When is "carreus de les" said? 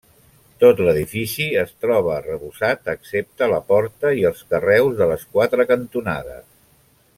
4.55-5.29